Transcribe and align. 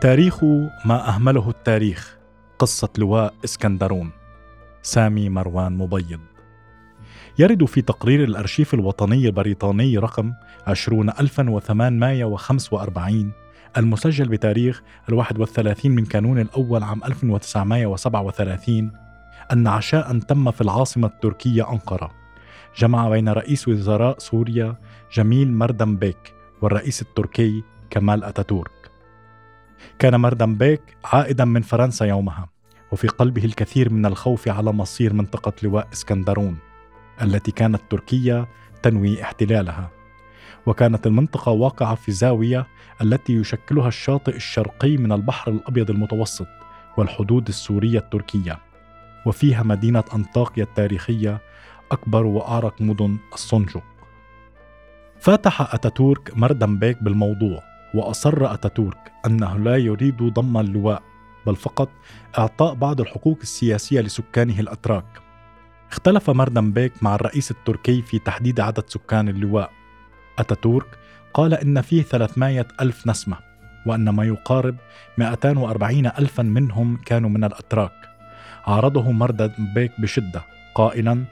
تاريخ 0.00 0.44
ما 0.84 1.08
أهمله 1.08 1.48
التاريخ 1.48 2.18
قصة 2.58 2.88
لواء 2.98 3.34
إسكندرون. 3.44 4.10
سامي 4.82 5.28
مروان 5.28 5.72
مبيض. 5.72 6.20
يرد 7.38 7.64
في 7.64 7.82
تقرير 7.82 8.24
الأرشيف 8.24 8.74
الوطني 8.74 9.26
البريطاني 9.26 9.98
رقم 9.98 10.32
20845 10.66 13.32
المسجل 13.76 14.28
بتاريخ 14.28 14.82
الواحد 15.08 15.38
والثلاثين 15.38 15.94
من 15.94 16.04
كانون 16.04 16.38
الأول 16.38 16.82
عام 16.82 17.04
1937 17.04 18.92
أن 19.52 19.66
عشاء 19.66 20.18
تم 20.18 20.50
في 20.50 20.60
العاصمة 20.60 21.06
التركية 21.06 21.72
أنقرة. 21.72 22.10
جمع 22.78 23.08
بين 23.08 23.28
رئيس 23.28 23.68
وزراء 23.68 24.18
سوريا 24.18 24.76
جميل 25.12 25.52
مردم 25.52 25.96
بيك 25.96 26.34
والرئيس 26.62 27.02
التركي 27.02 27.62
كمال 27.90 28.24
أتاتورك. 28.24 28.79
كان 29.98 30.16
مردم 30.16 30.54
بيك 30.54 30.96
عائدا 31.04 31.44
من 31.44 31.62
فرنسا 31.62 32.06
يومها 32.06 32.48
وفي 32.92 33.08
قلبه 33.08 33.44
الكثير 33.44 33.92
من 33.92 34.06
الخوف 34.06 34.48
على 34.48 34.72
مصير 34.72 35.12
منطقة 35.12 35.52
لواء 35.62 35.88
إسكندرون 35.92 36.58
التي 37.22 37.50
كانت 37.50 37.80
تركيا 37.90 38.46
تنوي 38.82 39.22
احتلالها. 39.22 39.90
وكانت 40.66 41.06
المنطقة 41.06 41.52
واقعة 41.52 41.94
في 41.94 42.12
زاوية 42.12 42.66
التي 43.02 43.32
يشكلها 43.32 43.88
الشاطئ 43.88 44.36
الشرقي 44.36 44.96
من 44.96 45.12
البحر 45.12 45.50
الأبيض 45.50 45.90
المتوسط 45.90 46.46
والحدود 46.96 47.48
السورية 47.48 47.98
التركية 47.98 48.58
وفيها 49.26 49.62
مدينة 49.62 50.04
أنطاكيا 50.14 50.64
التاريخية 50.64 51.40
أكبر 51.92 52.26
وأعرق 52.26 52.82
مدن 52.82 53.18
الصنجق 53.34 53.82
فاتح 55.20 55.74
أتاتورك 55.74 56.36
مردم 56.36 56.78
بيك 56.78 57.02
بالموضوع. 57.02 57.69
وأصر 57.94 58.54
أتاتورك 58.54 59.12
أنه 59.26 59.58
لا 59.58 59.76
يريد 59.76 60.16
ضم 60.22 60.56
اللواء 60.56 61.02
بل 61.46 61.56
فقط 61.56 61.88
إعطاء 62.38 62.74
بعض 62.74 63.00
الحقوق 63.00 63.38
السياسية 63.42 64.00
لسكانه 64.00 64.60
الأتراك. 64.60 65.04
اختلف 65.90 66.30
مردم 66.30 66.72
بيك 66.72 66.92
مع 67.02 67.14
الرئيس 67.14 67.50
التركي 67.50 68.02
في 68.02 68.18
تحديد 68.18 68.60
عدد 68.60 68.84
سكان 68.86 69.28
اللواء. 69.28 69.70
أتاتورك 70.38 70.98
قال 71.34 71.54
إن 71.54 71.80
فيه 71.80 72.02
300 72.02 72.66
ألف 72.80 73.06
نسمة 73.06 73.36
وأن 73.86 74.08
ما 74.08 74.24
يقارب 74.24 74.76
240 75.18 76.06
ألفا 76.06 76.42
منهم 76.42 76.96
كانوا 76.96 77.30
من 77.30 77.44
الأتراك. 77.44 77.92
عارضه 78.66 79.12
مردم 79.12 79.50
بيك 79.74 80.00
بشدة 80.00 80.42
قائلا 80.74 81.24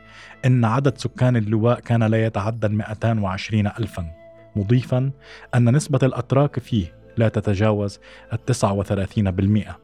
إن 0.45 0.65
عدد 0.65 0.99
سكان 0.99 1.37
اللواء 1.37 1.81
كان 1.81 2.03
لا 2.03 2.27
يتعدى 2.27 2.69
220 2.69 3.67
ألفا. 3.67 4.18
مضيفا 4.59 5.11
أن 5.55 5.77
نسبة 5.77 5.99
الأتراك 6.03 6.59
فيه 6.59 6.95
لا 7.17 7.29
تتجاوز 7.29 8.01
التسعة 8.33 8.73
وثلاثين 8.73 9.31
بالمئة. 9.31 9.79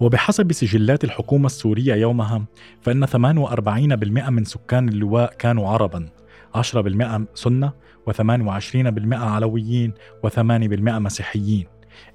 وبحسب 0.00 0.52
سجلات 0.52 1.04
الحكومة 1.04 1.46
السورية 1.46 1.94
يومها 1.94 2.44
فإن 2.80 3.06
48% 3.06 4.30
من 4.30 4.44
سكان 4.44 4.88
اللواء 4.88 5.34
كانوا 5.34 5.68
عربا 5.68 6.08
10% 6.54 7.26
سنة 7.34 7.72
و28% 8.10 9.12
علويين 9.12 9.92
و8% 10.26 10.38
مسيحيين 10.78 11.66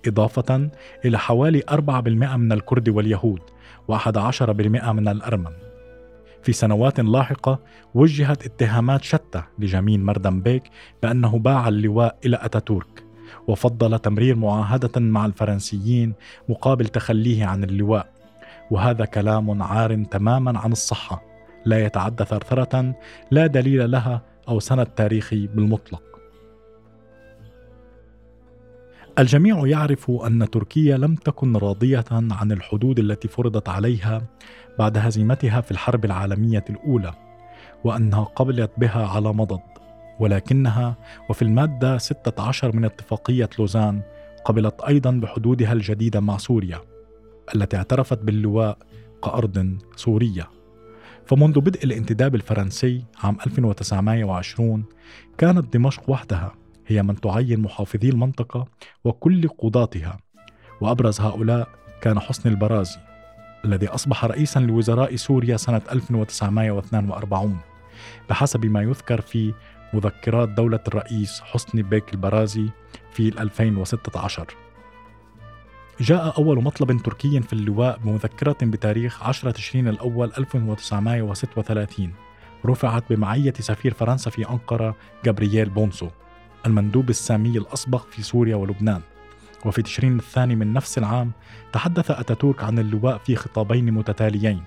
إضافة 0.07 0.69
إلى 1.05 1.19
حوالي 1.19 1.61
4% 1.69 2.35
من 2.37 2.51
الكرد 2.51 2.89
واليهود 2.89 3.41
و11% 3.91 4.89
من 4.91 5.07
الأرمن. 5.07 5.68
في 6.43 6.53
سنوات 6.53 6.99
لاحقة 6.99 7.59
وجهت 7.95 8.45
اتهامات 8.45 9.03
شتى 9.03 9.43
لجميل 9.59 10.03
مردم 10.05 10.41
بيك 10.41 10.63
بأنه 11.03 11.39
باع 11.39 11.67
اللواء 11.67 12.17
إلى 12.25 12.39
أتاتورك 12.41 13.03
وفضل 13.47 13.99
تمرير 13.99 14.35
معاهدة 14.35 15.01
مع 15.01 15.25
الفرنسيين 15.25 16.13
مقابل 16.49 16.85
تخليه 16.87 17.45
عن 17.45 17.63
اللواء. 17.63 18.09
وهذا 18.71 19.05
كلام 19.05 19.63
عار 19.63 20.03
تماما 20.03 20.59
عن 20.59 20.71
الصحة 20.71 21.23
لا 21.65 21.85
يتعدى 21.85 22.25
ثرثرة 22.25 22.95
لا 23.31 23.47
دليل 23.47 23.91
لها 23.91 24.21
أو 24.49 24.59
سند 24.59 24.85
تاريخي 24.85 25.47
بالمطلق. 25.47 26.08
الجميع 29.19 29.67
يعرف 29.67 30.11
أن 30.11 30.49
تركيا 30.49 30.97
لم 30.97 31.15
تكن 31.15 31.57
راضية 31.57 32.05
عن 32.11 32.51
الحدود 32.51 32.99
التي 32.99 33.27
فرضت 33.27 33.69
عليها 33.69 34.21
بعد 34.79 34.97
هزيمتها 34.97 35.61
في 35.61 35.71
الحرب 35.71 36.05
العالمية 36.05 36.65
الأولى 36.69 37.13
وأنها 37.83 38.23
قبلت 38.23 38.71
بها 38.77 39.07
على 39.07 39.33
مضض 39.33 39.59
ولكنها 40.19 40.95
وفي 41.29 41.41
المادة 41.41 41.97
16 41.97 42.75
من 42.75 42.85
اتفاقية 42.85 43.49
لوزان 43.59 44.01
قبلت 44.45 44.81
أيضا 44.81 45.11
بحدودها 45.11 45.73
الجديدة 45.73 46.19
مع 46.19 46.37
سوريا 46.37 46.81
التي 47.55 47.77
اعترفت 47.77 48.19
باللواء 48.19 48.77
كأرض 49.23 49.77
سورية. 49.95 50.49
فمنذ 51.25 51.59
بدء 51.59 51.83
الانتداب 51.83 52.35
الفرنسي 52.35 53.03
عام 53.23 53.37
1920 53.45 54.85
كانت 55.37 55.73
دمشق 55.73 56.09
وحدها 56.09 56.58
هي 56.91 57.03
من 57.03 57.21
تعين 57.21 57.59
محافظي 57.61 58.09
المنطقة 58.09 58.67
وكل 59.03 59.47
قضاتها. 59.47 60.19
وأبرز 60.81 61.21
هؤلاء 61.21 61.67
كان 62.01 62.19
حسني 62.19 62.51
البرازي 62.51 62.99
الذي 63.65 63.87
أصبح 63.87 64.25
رئيسا 64.25 64.59
لوزراء 64.59 65.15
سوريا 65.15 65.57
سنة 65.57 65.81
1942 65.91 67.57
بحسب 68.29 68.65
ما 68.65 68.81
يذكر 68.81 69.21
في 69.21 69.53
مذكرات 69.93 70.49
دولة 70.49 70.79
الرئيس 70.87 71.41
حسني 71.41 71.83
بيك 71.83 72.13
البرازي 72.13 72.69
في 73.11 73.27
2016 73.41 74.55
جاء 76.01 76.37
أول 76.37 76.63
مطلب 76.63 77.01
تركي 77.01 77.41
في 77.41 77.53
اللواء 77.53 77.97
بمذكرة 77.97 78.57
بتاريخ 78.61 79.23
10 79.23 79.51
تشرين 79.51 79.87
الأول 79.87 80.31
1936 80.37 82.13
رفعت 82.65 83.03
بمعية 83.09 83.53
سفير 83.59 83.93
فرنسا 83.93 84.29
في 84.29 84.49
أنقرة 84.49 84.95
جابرييل 85.25 85.69
بونسو. 85.69 86.07
المندوب 86.65 87.09
السامي 87.09 87.57
الأسبق 87.57 88.05
في 88.09 88.23
سوريا 88.23 88.55
ولبنان. 88.55 89.01
وفي 89.65 89.81
تشرين 89.81 90.19
الثاني 90.19 90.55
من 90.55 90.73
نفس 90.73 90.97
العام 90.97 91.31
تحدث 91.73 92.11
أتاتورك 92.11 92.63
عن 92.63 92.79
اللواء 92.79 93.17
في 93.17 93.35
خطابين 93.35 93.91
متتاليين 93.93 94.63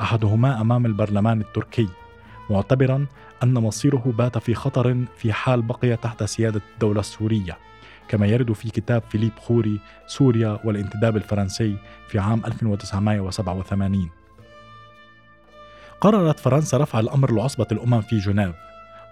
أحدهما 0.00 0.60
أمام 0.60 0.86
البرلمان 0.86 1.40
التركي 1.40 1.88
معتبرا 2.50 3.06
أن 3.42 3.54
مصيره 3.54 4.12
بات 4.18 4.38
في 4.38 4.54
خطر 4.54 5.04
في 5.16 5.32
حال 5.32 5.62
بقي 5.62 5.96
تحت 5.96 6.24
سيادة 6.24 6.60
الدولة 6.74 7.00
السورية 7.00 7.58
كما 8.08 8.26
يرد 8.26 8.52
في 8.52 8.70
كتاب 8.70 9.02
فيليب 9.08 9.32
خوري 9.38 9.80
سوريا 10.06 10.58
والانتداب 10.64 11.16
الفرنسي 11.16 11.76
في 12.08 12.18
عام 12.18 12.42
1987 12.46 14.10
قررت 16.00 16.40
فرنسا 16.40 16.76
رفع 16.76 17.00
الأمر 17.00 17.32
لعصبة 17.32 17.66
الأمم 17.72 18.00
في 18.00 18.18
جنيف. 18.18 18.54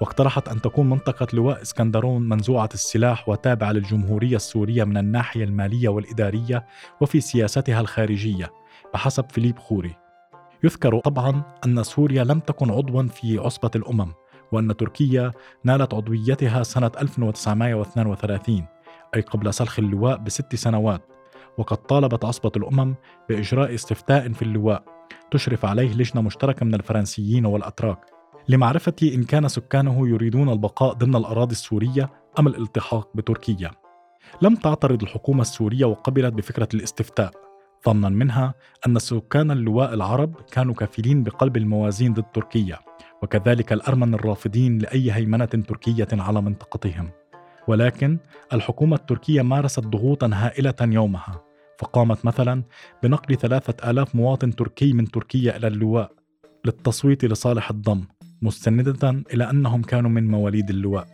واقترحت 0.01 0.49
أن 0.49 0.61
تكون 0.61 0.91
منطقة 0.91 1.27
لواء 1.33 1.63
إسكندرون 1.63 2.29
منزوعة 2.29 2.69
السلاح 2.75 3.29
وتابعة 3.29 3.73
للجمهورية 3.73 4.37
السورية 4.37 4.85
من 4.85 4.97
الناحية 4.97 5.45
المالية 5.45 5.89
والإدارية 5.89 6.67
وفي 7.01 7.21
سياستها 7.21 7.81
الخارجية 7.81 8.51
بحسب 8.95 9.25
فيليب 9.31 9.59
خوري. 9.59 9.97
يذكر 10.65 11.01
طبعا 11.01 11.43
أن 11.67 11.83
سوريا 11.83 12.25
لم 12.25 12.41
تكن 12.41 12.71
عضوا 12.71 13.03
في 13.03 13.39
عصبة 13.39 13.71
الأمم 13.77 14.13
وأن 14.53 14.77
تركيا 14.77 15.33
نالت 15.65 15.95
عضويتها 15.95 16.63
سنة 16.63 16.91
1932 17.01 18.67
أي 19.15 19.21
قبل 19.21 19.55
سلخ 19.55 19.79
اللواء 19.79 20.17
بست 20.17 20.55
سنوات 20.55 21.03
وقد 21.59 21.77
طالبت 21.77 22.25
عصبة 22.25 22.53
الأمم 22.57 22.95
بإجراء 23.29 23.75
استفتاء 23.75 24.33
في 24.33 24.43
اللواء 24.43 24.85
تشرف 25.31 25.65
عليه 25.65 25.95
لجنة 25.95 26.23
مشتركة 26.23 26.67
من 26.67 26.75
الفرنسيين 26.75 27.47
والأتراك. 27.47 28.20
لمعرفة 28.51 28.95
إن 29.03 29.25
كان 29.25 29.49
سكانه 29.49 30.09
يريدون 30.09 30.49
البقاء 30.49 30.93
ضمن 30.93 31.17
الأراضي 31.17 31.53
السورية 31.53 32.11
أم 32.39 32.47
الالتحاق 32.47 33.09
بتركيا. 33.15 33.71
لم 34.43 34.55
تعترض 34.55 35.03
الحكومة 35.03 35.43
السورية 35.43 35.85
وقبلت 35.85 36.35
بفكرة 36.35 36.69
الاستفتاء، 36.75 37.31
ظنا 37.87 38.09
منها 38.09 38.55
أن 38.87 38.99
سكان 38.99 39.51
اللواء 39.51 39.95
العرب 39.95 40.35
كانوا 40.53 40.75
كفيلين 40.75 41.23
بقلب 41.23 41.57
الموازين 41.57 42.15
ضد 42.15 42.25
تركيا، 42.35 42.79
وكذلك 43.23 43.73
الأرمن 43.73 44.15
الرافضين 44.15 44.79
لأي 44.79 45.13
هيمنة 45.13 45.45
تركية 45.45 46.09
على 46.13 46.43
منطقتهم. 46.43 47.11
ولكن 47.69 48.19
الحكومة 48.53 48.97
التركية 48.97 49.43
مارست 49.43 49.81
ضغوطا 49.81 50.31
هائلة 50.35 50.75
يومها، 50.81 51.43
فقامت 51.79 52.25
مثلا 52.25 52.63
بنقل 53.03 53.37
ثلاثة 53.37 53.91
آلاف 53.91 54.15
مواطن 54.15 54.55
تركي 54.55 54.93
من 54.93 55.11
تركيا 55.11 55.57
إلى 55.57 55.67
اللواء 55.67 56.13
للتصويت 56.65 57.25
لصالح 57.25 57.71
الضم 57.71 58.05
مستندة 58.43 59.23
إلى 59.35 59.51
أنهم 59.51 59.83
كانوا 59.83 60.11
من 60.11 60.29
مواليد 60.29 60.71
اللواء. 60.71 61.07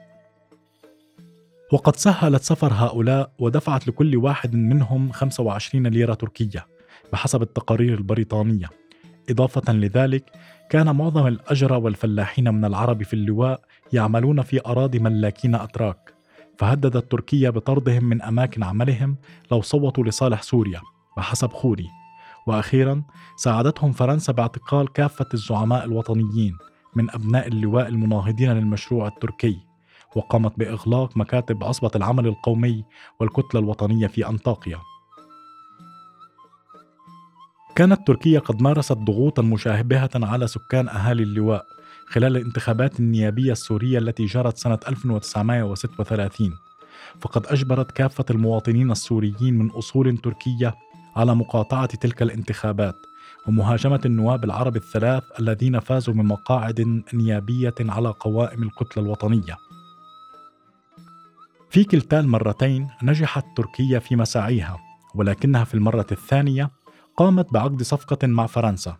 وقد 1.72 1.96
سهلت 1.96 2.42
سفر 2.42 2.72
هؤلاء 2.72 3.32
ودفعت 3.38 3.88
لكل 3.88 4.16
واحد 4.16 4.54
منهم 4.54 5.12
25 5.12 5.86
ليرة 5.86 6.14
تركية 6.14 6.66
بحسب 7.12 7.42
التقارير 7.42 7.94
البريطانية. 7.98 8.70
إضافة 9.30 9.72
لذلك 9.72 10.24
كان 10.70 10.96
معظم 10.96 11.26
الأجرة 11.26 11.76
والفلاحين 11.76 12.54
من 12.54 12.64
العرب 12.64 13.02
في 13.02 13.14
اللواء 13.14 13.60
يعملون 13.92 14.42
في 14.42 14.66
أراضي 14.66 14.98
ملاكين 14.98 15.54
أتراك 15.54 16.14
فهددت 16.58 17.12
تركيا 17.12 17.50
بطردهم 17.50 18.04
من 18.04 18.22
أماكن 18.22 18.62
عملهم 18.62 19.16
لو 19.52 19.62
صوتوا 19.62 20.04
لصالح 20.04 20.42
سوريا 20.42 20.80
بحسب 21.16 21.52
خوري. 21.52 21.86
وأخيرا 22.46 23.02
ساعدتهم 23.36 23.92
فرنسا 23.92 24.32
باعتقال 24.32 24.92
كافة 24.92 25.26
الزعماء 25.34 25.84
الوطنيين 25.84 26.56
من 26.96 27.10
أبناء 27.10 27.48
اللواء 27.48 27.88
المناهضين 27.88 28.52
للمشروع 28.52 29.08
التركي 29.08 29.58
وقامت 30.16 30.58
بإغلاق 30.58 31.16
مكاتب 31.16 31.64
عصبة 31.64 31.90
العمل 31.96 32.26
القومي 32.26 32.84
والكتلة 33.20 33.60
الوطنية 33.60 34.06
في 34.06 34.28
أنطاكيا. 34.28 34.78
كانت 37.76 38.06
تركيا 38.06 38.38
قد 38.38 38.62
مارست 38.62 38.92
ضغوطا 38.92 39.42
مشابهة 39.42 40.10
على 40.14 40.46
سكان 40.46 40.88
أهالي 40.88 41.22
اللواء 41.22 41.64
خلال 42.06 42.36
الانتخابات 42.36 43.00
النيابية 43.00 43.52
السورية 43.52 43.98
التي 43.98 44.24
جرت 44.24 44.56
سنة 44.56 44.78
1936 44.88 46.50
فقد 47.20 47.46
أجبرت 47.46 47.90
كافة 47.90 48.24
المواطنين 48.30 48.90
السوريين 48.90 49.58
من 49.58 49.70
أصول 49.70 50.18
تركية 50.18 50.74
على 51.16 51.34
مقاطعة 51.34 51.86
تلك 51.86 52.22
الانتخابات 52.22 52.96
ومهاجمة 53.48 54.00
النواب 54.04 54.44
العرب 54.44 54.76
الثلاث 54.76 55.22
الذين 55.40 55.80
فازوا 55.80 56.14
من 56.14 56.24
مقاعد 56.24 57.02
نيابية 57.14 57.74
على 57.80 58.08
قوائم 58.08 58.62
الكتلة 58.62 59.04
الوطنية. 59.04 59.56
في 61.70 61.84
كلتا 61.84 62.20
المرتين 62.20 62.88
نجحت 63.02 63.44
تركيا 63.56 63.98
في 63.98 64.16
مساعيها، 64.16 64.78
ولكنها 65.14 65.64
في 65.64 65.74
المرة 65.74 66.06
الثانية 66.12 66.70
قامت 67.16 67.52
بعقد 67.52 67.82
صفقة 67.82 68.26
مع 68.26 68.46
فرنسا، 68.46 68.96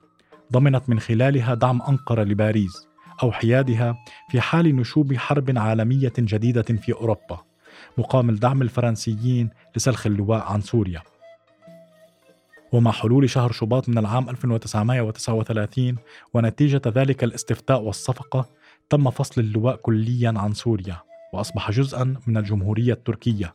ضمنت 0.53 0.89
من 0.89 1.01
خلالها 1.01 1.55
دعم 1.55 1.83
أنقرة 1.83 2.23
لباريس 2.23 2.89
أو 3.23 3.33
حيادها 3.33 3.95
في 4.31 4.41
حال 4.41 4.77
نشوب 4.77 5.15
حرب 5.15 5.59
عالمية 5.59 6.13
جديدة 6.19 6.63
في 6.63 6.93
أوروبا، 6.93 7.39
مقابل 7.99 8.35
دعم 8.35 8.63
الفرنسيين 8.63 9.51
لسلخ 9.77 10.07
اللواء 10.07 10.43
عن 10.43 10.61
سوريا. 10.61 11.03
ومع 12.73 12.91
حلول 12.91 13.31
شهر 13.31 13.53
شباط 13.53 13.89
من 13.89 13.99
العام 13.99 14.29
1939 14.29 15.97
ونتيجة 16.35 16.83
ذلك 16.87 17.25
الاستفتاء 17.25 17.83
والصفقة 17.83 18.49
تم 18.91 19.11
فصل 19.11 19.41
اللواء 19.41 19.77
كليا 19.77 20.35
عن 20.37 20.53
سوريا 20.53 21.03
وأصبح 21.33 21.71
جزءا 21.71 22.15
من 22.27 22.37
الجمهورية 22.37 22.93
التركية. 22.93 23.55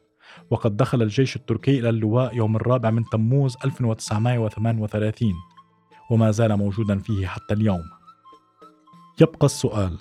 وقد 0.50 0.78
دخل 0.78 1.02
الجيش 1.02 1.36
التركي 1.36 1.80
إلى 1.80 1.90
اللواء 1.90 2.36
يوم 2.36 2.56
الرابع 2.56 2.90
من 2.90 3.04
تموز 3.12 3.58
1938 3.66 5.34
وما 6.12 6.32
زال 6.32 6.58
موجودا 6.58 7.00
فيه 7.00 7.28
حتى 7.28 7.54
اليوم. 7.54 7.84
يبقى 9.22 9.46
السؤال 9.46 9.98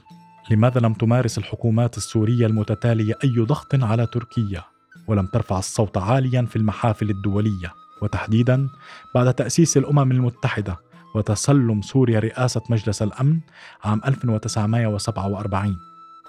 لماذا 0.51 0.81
لم 0.81 0.95
تمارس 0.95 1.39
الحكومات 1.39 1.97
السورية 1.97 2.47
المتتالية 2.47 3.15
أي 3.25 3.35
ضغط 3.39 3.75
على 3.75 4.07
تركيا؟ 4.07 4.65
ولم 5.09 5.27
ترفع 5.27 5.59
الصوت 5.59 5.99
عاليا 5.99 6.43
في 6.43 6.57
المحافل 6.57 7.11
الدولية. 7.11 7.73
وتحديدا 8.03 8.69
بعد 9.15 9.35
تأسيس 9.35 9.77
الأمم 9.77 10.13
المتحدة 10.13 10.77
وتسلم 11.15 11.83
سوريا 11.83 12.21
رئاسة 12.21 12.63
مجلس 12.71 13.03
الأمن 13.03 13.41
عام 13.85 14.01
1947 14.07 15.77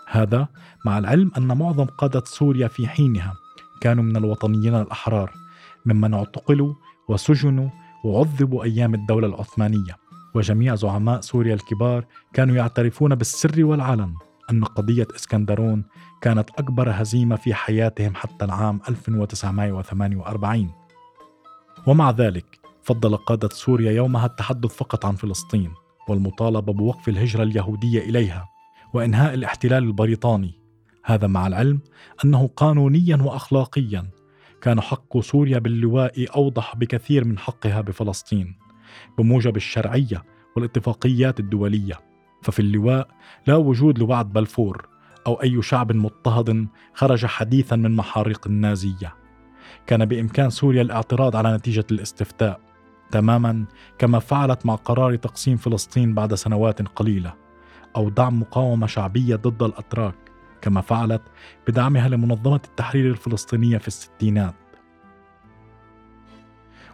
هذا 0.07 0.47
مع 0.85 0.97
العلم 0.97 1.31
أن 1.37 1.57
معظم 1.57 1.85
قادة 1.85 2.23
سوريا 2.25 2.67
في 2.67 2.87
حينها 2.87 3.33
كانوا 3.81 4.03
من 4.03 4.17
الوطنيين 4.17 4.75
الأحرار 4.75 5.31
ممن 5.85 6.13
اعتقلوا 6.13 6.73
وسجنوا 7.09 7.69
وعذبوا 8.05 8.63
أيام 8.63 8.93
الدولة 8.93 9.27
العثمانية. 9.27 9.97
وجميع 10.35 10.75
زعماء 10.75 11.21
سوريا 11.21 11.53
الكبار 11.53 12.05
كانوا 12.33 12.55
يعترفون 12.55 13.15
بالسر 13.15 13.63
والعلن 13.63 14.13
أن 14.51 14.63
قضية 14.63 15.07
إسكندرون 15.15 15.83
كانت 16.21 16.49
أكبر 16.49 16.91
هزيمة 16.91 17.35
في 17.35 17.53
حياتهم 17.53 18.15
حتى 18.15 18.45
العام 18.45 18.79
1948 18.89 20.71
ومع 21.87 22.11
ذلك 22.11 22.59
فضل 22.83 23.17
قادة 23.17 23.49
سوريا 23.51 23.91
يومها 23.91 24.25
التحدث 24.25 24.75
فقط 24.75 25.05
عن 25.05 25.15
فلسطين 25.15 25.71
والمطالبة 26.07 26.73
بوقف 26.73 27.09
الهجرة 27.09 27.43
اليهودية 27.43 27.99
إليها 27.99 28.49
وإنهاء 28.93 29.33
الاحتلال 29.33 29.83
البريطاني. 29.83 30.59
هذا 31.05 31.27
مع 31.27 31.47
العلم 31.47 31.79
أنه 32.25 32.47
قانونيا 32.47 33.15
وأخلاقيا 33.15 34.09
كان 34.61 34.81
حق 34.81 35.19
سوريا 35.19 35.59
باللواء 35.59 36.35
أوضح 36.35 36.75
بكثير 36.75 37.25
من 37.25 37.37
حقها 37.37 37.81
بفلسطين 37.81 38.55
بموجب 39.17 39.55
الشرعية 39.55 40.23
والاتفاقيات 40.55 41.39
الدولية. 41.39 41.99
ففي 42.41 42.59
اللواء 42.59 43.07
لا 43.47 43.55
وجود 43.55 43.99
لوعد 43.99 44.33
بلفور 44.33 44.87
أو 45.27 45.33
أي 45.33 45.61
شعب 45.61 45.91
مضطهد 45.91 46.67
خرج 46.93 47.25
حديثا 47.25 47.75
من 47.75 47.95
محاريق 47.95 48.47
النازية. 48.47 49.20
كان 49.87 50.05
بإمكان 50.05 50.49
سوريا 50.49 50.81
الاعتراض 50.81 51.35
على 51.35 51.55
نتيجة 51.55 51.85
الاستفتاء. 51.91 52.59
تماما 53.11 53.65
كما 53.97 54.19
فعلت 54.19 54.65
مع 54.65 54.75
قرار 54.75 55.15
تقسيم 55.15 55.57
فلسطين 55.57 56.13
بعد 56.13 56.33
سنوات 56.33 56.81
قليلة 56.81 57.33
أو 57.95 58.09
دعم 58.09 58.39
مقاومة 58.39 58.87
شعبية 58.87 59.35
ضد 59.35 59.63
الأتراك 59.63 60.15
كما 60.61 60.81
فعلت 60.81 61.21
بدعمها 61.67 62.09
لمنظمة 62.09 62.61
التحرير 62.65 63.09
الفلسطينية 63.09 63.77
في 63.77 63.87
الستينات. 63.87 64.55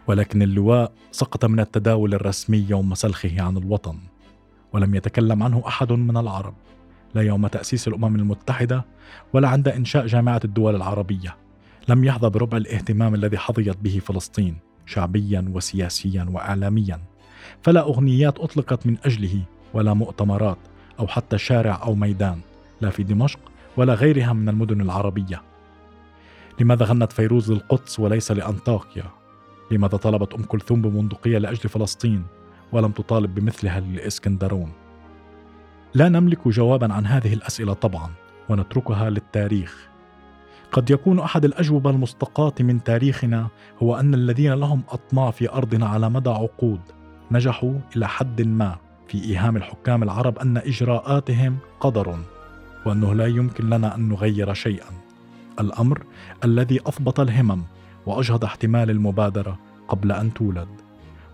ولكن 0.06 0.42
اللواء 0.42 0.92
سقط 1.10 1.44
من 1.44 1.60
التداول 1.60 2.14
الرسمي 2.14 2.66
يوم 2.68 2.94
سلخه 2.94 3.42
عن 3.42 3.56
الوطن 3.56 3.98
ولم 4.72 4.94
يتكلم 4.94 5.42
عنه 5.42 5.62
أحد 5.66 5.92
من 5.92 6.16
العرب 6.16 6.54
لا 7.14 7.22
يوم 7.22 7.46
تأسيس 7.46 7.88
الأمم 7.88 8.16
المتحدة 8.16 8.84
ولا 9.32 9.48
عند 9.48 9.68
إنشاء 9.68 10.06
جامعة 10.06 10.40
الدول 10.44 10.76
العربية. 10.76 11.36
لم 11.88 12.04
يحظى 12.04 12.30
بربع 12.30 12.56
الاهتمام 12.56 13.14
الذي 13.14 13.38
حظيت 13.38 13.76
به 13.76 14.00
فلسطين 14.04 14.56
شعبيا 14.86 15.50
وسياسيا 15.54 16.26
واعلاميا. 16.32 17.00
فلا 17.62 17.80
أغنيات 17.80 18.38
أطلقت 18.38 18.86
من 18.86 18.96
أجله 19.04 19.42
ولا 19.74 19.94
مؤتمرات 19.94 20.58
أو 21.00 21.06
حتى 21.06 21.38
شارع 21.38 21.82
أو 21.82 21.94
ميدان 21.94 22.40
لا 22.80 22.90
في 22.90 23.02
دمشق 23.02 23.38
ولا 23.76 23.94
غيرها 23.94 24.32
من 24.32 24.48
المدن 24.48 24.80
العربية. 24.80 25.42
لماذا 26.60 26.84
غنت 26.84 27.12
فيروز 27.12 27.52
للقدس 27.52 28.00
وليس 28.00 28.32
لأنطاكيا؟ 28.32 29.04
لماذا 29.70 29.96
طلبت 29.96 30.34
أم 30.34 30.42
كلثوم 30.42 30.82
ببندقيه 30.82 31.38
لأجل 31.38 31.68
فلسطين 31.68 32.24
ولم 32.72 32.90
تطالب 32.90 33.34
بمثلها 33.34 33.80
للإسكندرون؟ 33.80 34.72
لا 35.94 36.08
نملك 36.08 36.48
جوابا 36.48 36.92
عن 36.92 37.06
هذه 37.06 37.34
الأسئلة 37.34 37.72
طبعا 37.72 38.10
ونتركها 38.48 39.10
للتاريخ. 39.10 39.88
قد 40.72 40.90
يكون 40.90 41.18
أحد 41.18 41.44
الاجوبه 41.44 41.90
المستقاة 41.90 42.52
من 42.60 42.84
تاريخنا 42.84 43.48
هو 43.82 43.96
أن 43.96 44.14
الذين 44.14 44.52
لهم 44.52 44.82
أطماع 44.88 45.30
في 45.30 45.52
أرضنا 45.52 45.86
على 45.86 46.10
مدى 46.10 46.30
عقود 46.30 46.80
نجحوا 47.30 47.74
إلى 47.96 48.08
حد 48.08 48.42
ما 48.42 48.76
في 49.08 49.24
إيهام 49.24 49.56
الحكام 49.56 50.02
العرب 50.02 50.38
أن 50.38 50.56
إجراءاتهم 50.56 51.56
قدر 51.80 52.18
وأنه 52.86 53.14
لا 53.14 53.26
يمكن 53.26 53.70
لنا 53.70 53.94
أن 53.94 54.08
نغير 54.08 54.54
شيئا. 54.54 54.90
الأمر 55.60 56.02
الذي 56.44 56.80
اثبط 56.86 57.20
الهمم 57.20 57.62
وأجهض 58.06 58.44
احتمال 58.44 58.90
المبادرة 58.90 59.58
قبل 59.88 60.12
أن 60.12 60.34
تولد. 60.34 60.68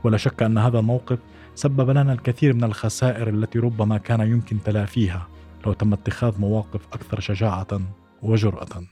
ولا 0.05 0.17
شك 0.17 0.43
أن 0.43 0.59
هذا 0.59 0.79
الموقف 0.79 1.19
سبب 1.55 1.91
لنا 1.91 2.13
الكثير 2.13 2.53
من 2.55 2.65
الخسائر 2.65 3.29
التي 3.29 3.59
ربما 3.59 3.99
كان 3.99 4.21
يمكن 4.21 4.63
تلافيها 4.65 5.27
لو 5.67 5.73
تم 5.73 5.93
اتخاذ 5.93 6.41
مواقف 6.41 6.81
أكثر 6.93 7.21
شجاعة. 7.21 7.81
وجرأة. 8.25 8.85